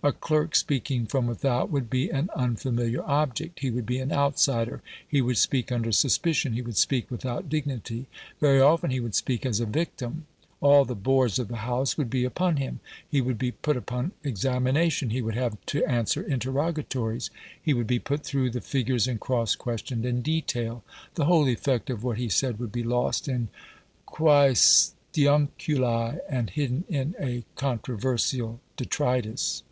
[0.00, 3.58] A clerk speaking from without would be an unfamiliar object.
[3.58, 4.80] He would be an outsider.
[5.06, 8.06] He would speak under suspicion; he would speak without dignity.
[8.38, 10.26] Very often he would speak as a victim.
[10.60, 12.78] All the bores of the House would be upon him.
[13.08, 15.10] He would be put upon examination.
[15.10, 17.30] He would have to answer interrogatories.
[17.60, 20.84] He would be put through the figures and cross questioned in detail.
[21.16, 23.48] The whole effect of what he said would be lost in
[24.06, 29.64] quaestiunculae and hidden in a controversial detritus.